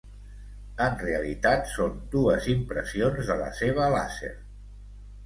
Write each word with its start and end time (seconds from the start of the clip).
En 0.85 0.93
realitat 1.01 1.69
són 1.73 1.99
dues 2.15 2.47
impressions 2.53 3.29
de 3.33 3.37
la 3.43 3.51
seva 3.59 3.91
làser. 3.97 4.33